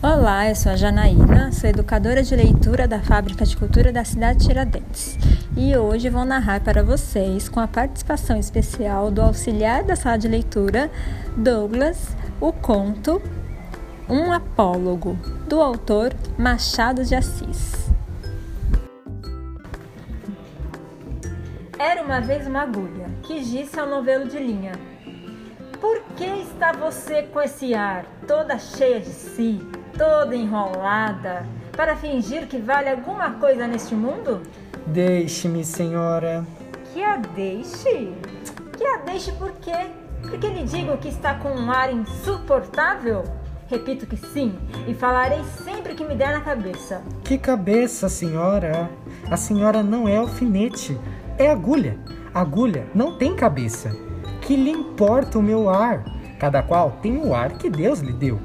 Olá, 0.00 0.48
eu 0.48 0.54
sou 0.54 0.70
a 0.70 0.76
Janaína, 0.76 1.50
sou 1.50 1.68
educadora 1.68 2.22
de 2.22 2.36
leitura 2.36 2.86
da 2.86 3.00
Fábrica 3.00 3.44
de 3.44 3.56
Cultura 3.56 3.90
da 3.90 4.04
cidade 4.04 4.38
de 4.38 4.46
Tiradentes 4.46 5.18
e 5.56 5.76
hoje 5.76 6.08
vou 6.08 6.24
narrar 6.24 6.60
para 6.60 6.84
vocês, 6.84 7.48
com 7.48 7.58
a 7.58 7.66
participação 7.66 8.38
especial 8.38 9.10
do 9.10 9.20
auxiliar 9.20 9.82
da 9.82 9.96
sala 9.96 10.16
de 10.16 10.28
leitura, 10.28 10.88
Douglas, 11.36 12.16
o 12.40 12.52
conto 12.52 13.20
Um 14.08 14.30
Apólogo, 14.30 15.18
do 15.48 15.60
autor 15.60 16.14
Machado 16.38 17.04
de 17.04 17.16
Assis. 17.16 17.90
Era 21.76 22.04
uma 22.04 22.20
vez 22.20 22.46
uma 22.46 22.62
agulha 22.62 23.10
que 23.24 23.40
disse 23.40 23.80
ao 23.80 23.88
novelo 23.88 24.28
de 24.28 24.38
linha: 24.38 24.72
Por 25.80 26.00
que 26.16 26.24
está 26.24 26.72
você 26.72 27.22
com 27.22 27.40
esse 27.40 27.74
ar, 27.74 28.04
toda 28.26 28.58
cheia 28.58 29.00
de 29.00 29.10
si? 29.10 29.60
toda 29.98 30.36
enrolada 30.36 31.44
para 31.76 31.96
fingir 31.96 32.46
que 32.46 32.58
vale 32.58 32.88
alguma 32.88 33.32
coisa 33.32 33.66
neste 33.66 33.94
mundo? 33.94 34.40
Deixe-me, 34.86 35.64
senhora. 35.64 36.46
Que 36.92 37.02
a 37.02 37.16
deixe? 37.16 38.12
Que 38.76 38.84
a 38.84 38.98
deixe 38.98 39.32
por 39.32 39.52
quê? 39.60 39.90
Porque 40.22 40.48
lhe 40.48 40.62
digo 40.62 40.96
que 40.98 41.08
está 41.08 41.34
com 41.34 41.50
um 41.50 41.70
ar 41.70 41.92
insuportável? 41.92 43.24
Repito 43.66 44.06
que 44.06 44.16
sim, 44.16 44.56
e 44.86 44.94
falarei 44.94 45.42
sempre 45.62 45.94
que 45.94 46.04
me 46.04 46.14
der 46.14 46.32
na 46.32 46.40
cabeça. 46.40 47.02
Que 47.22 47.36
cabeça, 47.36 48.08
senhora? 48.08 48.88
A 49.30 49.36
senhora 49.36 49.82
não 49.82 50.08
é 50.08 50.16
alfinete, 50.16 50.98
é 51.36 51.50
agulha. 51.50 51.98
Agulha 52.32 52.86
não 52.94 53.18
tem 53.18 53.34
cabeça. 53.34 54.07
Que 54.48 54.56
lhe 54.56 54.70
importa 54.70 55.38
o 55.38 55.42
meu 55.42 55.68
ar? 55.68 56.02
Cada 56.38 56.62
qual 56.62 56.92
tem 57.02 57.18
o 57.18 57.34
ar 57.34 57.58
que 57.58 57.68
Deus 57.68 57.98
lhe 57.98 58.14
deu. 58.14 58.40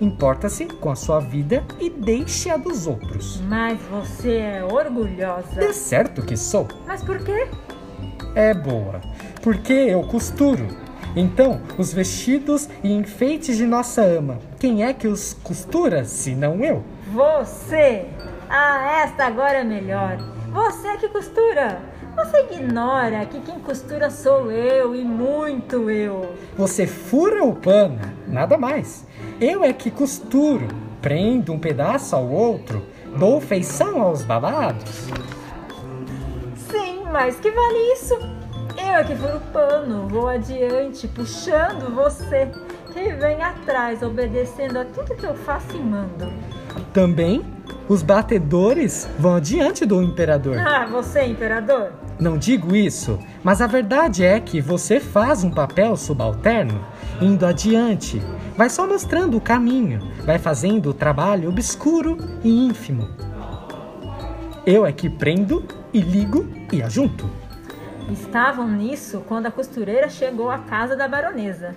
Importa-se 0.00 0.64
com 0.64 0.90
a 0.90 0.96
sua 0.96 1.20
vida 1.20 1.62
e 1.78 1.90
deixe 1.90 2.48
a 2.48 2.56
dos 2.56 2.86
outros. 2.86 3.42
Mas 3.42 3.78
você 3.90 4.38
é 4.38 4.64
orgulhosa. 4.64 5.62
É 5.62 5.70
certo 5.74 6.22
que 6.22 6.34
sou. 6.34 6.66
Mas 6.86 7.04
por 7.04 7.22
quê? 7.22 7.46
É 8.34 8.54
boa. 8.54 9.02
Porque 9.42 9.74
eu 9.74 10.02
costuro. 10.04 10.66
Então, 11.14 11.60
os 11.76 11.92
vestidos 11.92 12.66
e 12.82 12.90
enfeites 12.90 13.58
de 13.58 13.66
nossa 13.66 14.00
ama, 14.00 14.38
quem 14.58 14.82
é 14.82 14.94
que 14.94 15.06
os 15.06 15.34
costura, 15.34 16.06
se 16.06 16.34
não 16.34 16.64
eu? 16.64 16.82
Você! 17.12 18.06
Ah, 18.48 19.02
esta 19.04 19.26
agora 19.26 19.58
é 19.58 19.64
melhor. 19.64 20.16
Você 20.54 20.86
é 20.86 20.96
que 20.96 21.08
costura. 21.08 21.80
Você 22.14 22.42
ignora 22.42 23.26
que 23.26 23.40
quem 23.40 23.58
costura 23.58 24.08
sou 24.08 24.52
eu 24.52 24.94
e 24.94 25.02
muito 25.02 25.90
eu. 25.90 26.32
Você 26.56 26.86
fura 26.86 27.42
o 27.42 27.56
pano, 27.56 27.98
nada 28.28 28.56
mais. 28.56 29.04
Eu 29.40 29.64
é 29.64 29.72
que 29.72 29.90
costuro, 29.90 30.68
prendo 31.02 31.52
um 31.52 31.58
pedaço 31.58 32.14
ao 32.14 32.30
outro, 32.30 32.86
dou 33.18 33.40
feição 33.40 34.00
aos 34.00 34.22
babados. 34.22 35.08
Sim, 36.70 37.02
mas 37.10 37.40
que 37.40 37.50
vale 37.50 37.92
isso? 37.92 38.14
Eu 38.76 38.94
é 38.94 39.02
que 39.02 39.16
furo 39.16 39.38
o 39.38 39.52
pano, 39.52 40.06
vou 40.06 40.28
adiante, 40.28 41.08
puxando 41.08 41.92
você, 41.92 42.48
que 42.92 43.12
vem 43.14 43.42
atrás, 43.42 44.04
obedecendo 44.04 44.78
a 44.78 44.84
tudo 44.84 45.16
que 45.16 45.26
eu 45.26 45.34
faço 45.34 45.76
e 45.76 45.80
mando. 45.80 46.32
Também 46.92 47.53
os 47.88 48.02
batedores 48.02 49.08
vão 49.18 49.34
adiante 49.34 49.84
do 49.84 50.02
imperador. 50.02 50.58
Ah, 50.58 50.86
você 50.86 51.20
é 51.20 51.28
imperador? 51.28 51.92
Não 52.18 52.38
digo 52.38 52.74
isso, 52.74 53.18
mas 53.42 53.60
a 53.60 53.66
verdade 53.66 54.24
é 54.24 54.40
que 54.40 54.60
você 54.60 55.00
faz 55.00 55.44
um 55.44 55.50
papel 55.50 55.96
subalterno 55.96 56.84
indo 57.20 57.44
adiante, 57.44 58.22
vai 58.56 58.68
só 58.70 58.86
mostrando 58.86 59.36
o 59.36 59.40
caminho, 59.40 60.00
vai 60.24 60.38
fazendo 60.38 60.90
o 60.90 60.94
trabalho 60.94 61.48
obscuro 61.48 62.16
e 62.42 62.66
ínfimo. 62.66 63.08
Eu 64.66 64.86
é 64.86 64.92
que 64.92 65.10
prendo 65.10 65.64
e 65.92 66.00
ligo 66.00 66.48
e 66.72 66.82
ajunto. 66.82 67.28
Estavam 68.10 68.68
nisso 68.68 69.22
quando 69.26 69.46
a 69.46 69.50
costureira 69.50 70.08
chegou 70.08 70.50
à 70.50 70.58
casa 70.58 70.96
da 70.96 71.08
baronesa. 71.08 71.74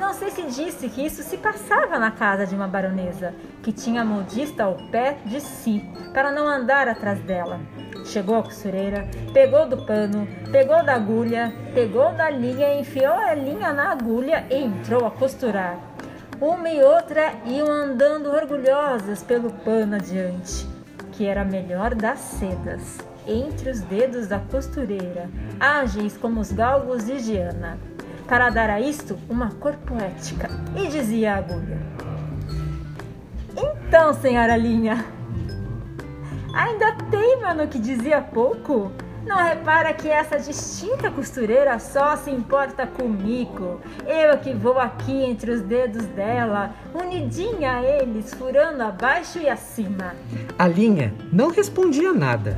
Não 0.00 0.14
sei 0.14 0.30
se 0.30 0.42
disse 0.44 0.88
que 0.88 1.04
isso 1.04 1.22
se 1.22 1.36
passava 1.36 1.98
na 1.98 2.10
casa 2.10 2.46
de 2.46 2.54
uma 2.54 2.66
baronesa, 2.66 3.34
que 3.62 3.70
tinha 3.70 4.00
a 4.00 4.04
modista 4.04 4.64
ao 4.64 4.76
pé 4.90 5.18
de 5.26 5.42
si, 5.42 5.84
para 6.14 6.32
não 6.32 6.48
andar 6.48 6.88
atrás 6.88 7.20
dela. 7.20 7.60
Chegou 8.06 8.38
a 8.38 8.42
costureira, 8.42 9.06
pegou 9.34 9.68
do 9.68 9.84
pano, 9.84 10.26
pegou 10.50 10.82
da 10.82 10.94
agulha, 10.94 11.52
pegou 11.74 12.14
da 12.14 12.30
linha, 12.30 12.80
enfiou 12.80 13.12
a 13.12 13.34
linha 13.34 13.74
na 13.74 13.92
agulha 13.92 14.46
e 14.50 14.64
entrou 14.64 15.06
a 15.06 15.10
costurar. 15.10 15.78
Uma 16.40 16.70
e 16.70 16.82
outra 16.82 17.34
iam 17.44 17.70
andando 17.70 18.32
orgulhosas 18.32 19.22
pelo 19.22 19.50
pano 19.50 19.96
adiante, 19.96 20.66
que 21.12 21.26
era 21.26 21.42
a 21.42 21.44
melhor 21.44 21.94
das 21.94 22.20
sedas, 22.20 22.96
entre 23.26 23.68
os 23.68 23.80
dedos 23.80 24.28
da 24.28 24.38
costureira, 24.38 25.28
ágeis 25.60 26.16
como 26.16 26.40
os 26.40 26.50
galgos 26.50 27.04
de 27.04 27.22
Diana, 27.22 27.78
para 28.30 28.48
dar 28.48 28.70
a 28.70 28.80
isto 28.80 29.18
uma 29.28 29.50
cor 29.50 29.74
poética. 29.78 30.48
E 30.76 30.86
dizia 30.86 31.34
a 31.34 31.38
agulha: 31.38 31.78
Então, 33.56 34.14
senhora 34.14 34.56
Linha, 34.56 35.04
ainda 36.54 36.92
teima 37.10 37.52
no 37.52 37.66
que 37.66 37.80
dizia 37.80 38.20
pouco? 38.20 38.92
Não 39.26 39.36
repara 39.36 39.92
que 39.92 40.08
essa 40.08 40.38
distinta 40.38 41.10
costureira 41.10 41.78
só 41.80 42.16
se 42.16 42.30
importa 42.30 42.86
comigo. 42.86 43.80
Eu 44.06 44.38
que 44.38 44.54
vou 44.54 44.78
aqui 44.78 45.24
entre 45.24 45.50
os 45.50 45.60
dedos 45.62 46.06
dela, 46.06 46.72
unidinha 46.94 47.78
a 47.78 47.82
eles, 47.82 48.32
furando 48.32 48.82
abaixo 48.82 49.40
e 49.40 49.48
acima. 49.48 50.14
A 50.56 50.68
linha 50.68 51.12
não 51.32 51.50
respondia 51.50 52.12
nada. 52.12 52.56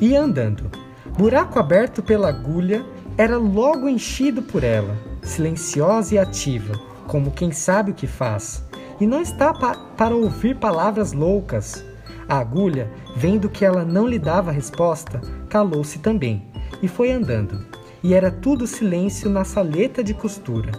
Ia 0.00 0.22
andando. 0.22 0.70
Buraco 1.16 1.60
aberto 1.60 2.02
pela 2.02 2.30
agulha 2.30 2.84
era 3.16 3.36
logo 3.38 3.88
enchido 3.88 4.42
por 4.42 4.64
ela, 4.64 4.96
silenciosa 5.22 6.14
e 6.14 6.18
ativa, 6.18 6.74
como 7.06 7.30
quem 7.30 7.52
sabe 7.52 7.92
o 7.92 7.94
que 7.94 8.06
faz. 8.06 8.64
E 9.00 9.06
não 9.06 9.20
está 9.20 9.52
pa 9.52 9.74
para 9.96 10.14
ouvir 10.14 10.56
palavras 10.56 11.12
loucas 11.12 11.84
a 12.28 12.38
agulha, 12.38 12.90
vendo 13.16 13.48
que 13.48 13.64
ela 13.64 13.84
não 13.84 14.06
lhe 14.06 14.18
dava 14.18 14.50
resposta, 14.50 15.20
calou-se 15.48 15.98
também 15.98 16.42
e 16.82 16.88
foi 16.88 17.10
andando. 17.10 17.64
E 18.02 18.12
era 18.12 18.30
tudo 18.30 18.66
silêncio 18.66 19.30
na 19.30 19.44
saleta 19.44 20.02
de 20.02 20.12
costura. 20.12 20.72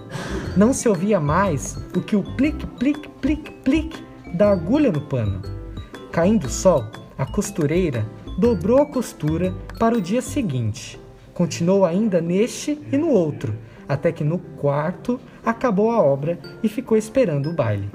Não 0.56 0.74
se 0.74 0.88
ouvia 0.88 1.20
mais 1.20 1.78
o 1.96 2.02
que 2.02 2.16
o 2.16 2.24
plic, 2.36 2.66
plic, 2.80 3.10
plic, 3.22 3.52
plic 3.64 4.04
da 4.34 4.52
agulha 4.52 4.92
no 4.92 5.02
pano. 5.02 5.42
Caindo 6.12 6.46
o 6.46 6.50
sol, 6.50 6.84
a 7.18 7.26
costureira 7.26 8.06
dobrou 8.38 8.82
a 8.82 8.86
costura 8.86 9.54
para 9.80 9.96
o 9.96 10.02
dia 10.02 10.22
seguinte. 10.22 11.00
Continuou 11.36 11.84
ainda 11.84 12.22
neste 12.22 12.82
e 12.90 12.98
no 12.98 13.10
outro, 13.10 13.54
até 13.90 14.10
que 14.10 14.24
no 14.24 14.40
quarto 14.40 15.20
acabou 15.46 15.92
a 15.92 16.02
obra 16.02 16.40
e 16.64 16.70
ficou 16.70 16.98
esperando 16.98 17.50
o 17.50 17.54
baile. 17.54 17.92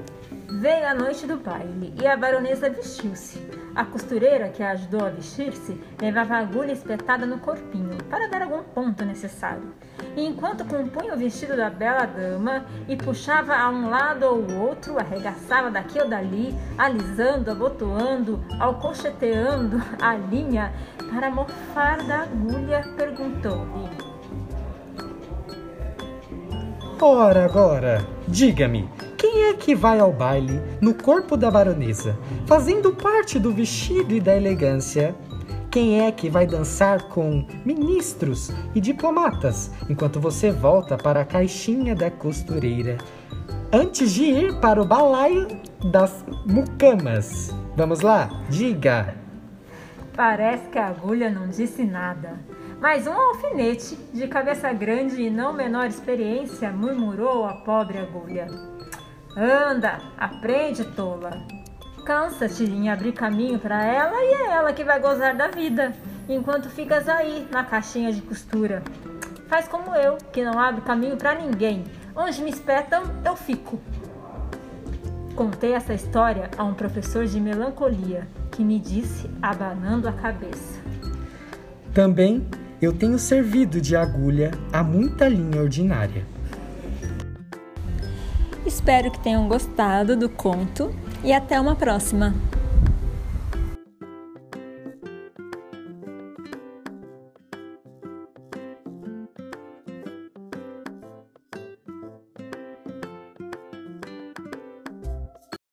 Veio 0.61 0.87
a 0.87 0.93
noite 0.93 1.27
do 1.27 1.39
baile 1.39 1.95
e 1.99 2.06
a 2.06 2.19
baronesa 2.19 2.69
vestiu-se. 2.69 3.39
A 3.75 3.83
costureira 3.83 4.50
que 4.50 4.62
a 4.62 4.73
ajudou 4.73 5.06
a 5.06 5.09
vestir-se 5.09 5.81
levava 5.99 6.34
a 6.34 6.39
agulha 6.41 6.73
espetada 6.73 7.25
no 7.25 7.39
corpinho 7.39 7.97
para 8.11 8.29
dar 8.29 8.43
algum 8.43 8.62
ponto 8.62 9.06
necessário. 9.06 9.73
E 10.15 10.27
enquanto 10.27 10.67
compunha 10.67 11.15
o 11.15 11.17
vestido 11.17 11.56
da 11.56 11.71
bela 11.71 12.05
dama 12.05 12.67
e 12.89 12.97
puxava 12.97 13.56
a 13.56 13.71
um 13.71 13.89
lado 13.89 14.25
ou 14.25 14.53
outro, 14.59 14.99
arregaçava 14.99 15.71
daqui 15.71 15.99
ou 15.99 16.09
dali, 16.09 16.55
alisando, 16.77 17.53
abotoando, 17.53 18.45
alcocheteando 18.59 19.81
a 19.99 20.15
linha 20.15 20.75
para 21.11 21.31
mofar 21.31 22.03
da 22.05 22.23
agulha, 22.23 22.83
Ora, 27.03 27.47
agora, 27.47 28.06
diga-me, 28.28 28.87
quem 29.16 29.44
é 29.44 29.55
que 29.55 29.75
vai 29.75 29.99
ao 29.99 30.12
baile 30.12 30.61
no 30.82 30.93
corpo 30.93 31.35
da 31.35 31.50
baronesa, 31.50 32.14
fazendo 32.47 32.93
parte 32.93 33.38
do 33.38 33.50
vestido 33.50 34.12
e 34.12 34.20
da 34.20 34.37
elegância? 34.37 35.14
Quem 35.70 36.02
é 36.02 36.12
que 36.12 36.29
vai 36.29 36.47
dançar 36.47 37.05
com 37.05 37.47
ministros 37.64 38.52
e 38.75 38.82
diplomatas 38.82 39.70
enquanto 39.88 40.20
você 40.20 40.50
volta 40.50 40.99
para 40.99 41.23
a 41.23 41.25
caixinha 41.25 41.94
da 41.94 42.11
costureira? 42.11 42.99
Antes 43.73 44.12
de 44.12 44.25
ir 44.25 44.61
para 44.61 44.82
o 44.82 44.85
balaio 44.85 45.49
das 45.91 46.23
mucamas. 46.44 47.50
Vamos 47.75 48.02
lá, 48.02 48.29
diga! 48.50 49.14
Parece 50.14 50.69
que 50.69 50.79
a 50.79 50.88
agulha 50.88 51.31
não 51.31 51.49
disse 51.49 51.82
nada. 51.82 52.38
Mas 52.81 53.06
um 53.06 53.12
alfinete, 53.12 53.94
de 54.11 54.27
cabeça 54.27 54.73
grande 54.73 55.21
e 55.21 55.31
não 55.31 55.53
menor 55.53 55.87
experiência, 55.87 56.71
murmurou 56.71 57.44
a 57.44 57.53
pobre 57.53 57.99
agulha. 57.99 58.47
Anda, 59.37 59.99
aprende, 60.17 60.85
tola. 60.85 61.47
Cansa-te 62.06 62.65
em 62.65 62.88
abrir 62.88 63.12
caminho 63.12 63.59
para 63.59 63.85
ela 63.85 64.17
e 64.17 64.35
é 64.35 64.50
ela 64.53 64.73
que 64.73 64.82
vai 64.82 64.99
gozar 64.99 65.37
da 65.37 65.49
vida, 65.49 65.93
enquanto 66.27 66.71
ficas 66.71 67.06
aí 67.06 67.47
na 67.50 67.62
caixinha 67.65 68.12
de 68.15 68.23
costura. 68.23 68.83
Faz 69.47 69.69
como 69.69 69.94
eu, 69.94 70.17
que 70.33 70.43
não 70.43 70.59
abro 70.59 70.81
caminho 70.81 71.19
para 71.19 71.35
ninguém. 71.35 71.85
Onde 72.17 72.43
me 72.43 72.50
espetam, 72.50 73.03
eu 73.23 73.37
fico. 73.37 73.79
Contei 75.37 75.75
essa 75.75 75.93
história 75.93 76.50
a 76.56 76.65
um 76.65 76.73
professor 76.73 77.26
de 77.26 77.38
melancolia 77.38 78.26
que 78.50 78.65
me 78.65 78.79
disse, 78.79 79.31
abanando 79.43 80.09
a 80.09 80.12
cabeça. 80.12 80.81
Também 81.93 82.47
eu 82.81 82.93
tenho 82.93 83.19
servido 83.19 83.81
de 83.81 83.94
agulha 83.94 84.53
a 84.73 84.82
muita 84.82 85.29
linha 85.29 85.61
ordinária. 85.61 86.25
Espero 88.65 89.11
que 89.11 89.21
tenham 89.21 89.49
gostado 89.49 90.17
do 90.17 90.29
conto 90.29 90.94
e 91.23 91.32
até 91.32 91.61
uma 91.61 91.77
próxima! 91.77 92.35